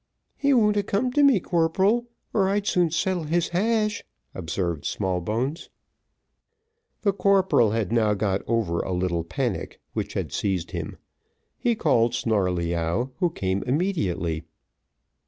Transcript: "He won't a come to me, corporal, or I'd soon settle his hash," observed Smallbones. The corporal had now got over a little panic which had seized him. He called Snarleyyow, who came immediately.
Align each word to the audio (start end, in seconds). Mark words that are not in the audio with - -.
"He 0.35 0.51
won't 0.51 0.77
a 0.77 0.81
come 0.81 1.11
to 1.13 1.21
me, 1.21 1.39
corporal, 1.39 2.07
or 2.33 2.49
I'd 2.49 2.65
soon 2.65 2.89
settle 2.89 3.25
his 3.25 3.49
hash," 3.49 4.03
observed 4.33 4.83
Smallbones. 4.83 5.69
The 7.03 7.13
corporal 7.13 7.69
had 7.69 7.91
now 7.91 8.15
got 8.15 8.41
over 8.47 8.79
a 8.79 8.93
little 8.93 9.23
panic 9.23 9.79
which 9.93 10.13
had 10.15 10.31
seized 10.31 10.71
him. 10.71 10.97
He 11.55 11.75
called 11.75 12.13
Snarleyyow, 12.15 13.11
who 13.19 13.29
came 13.29 13.61
immediately. 13.67 14.41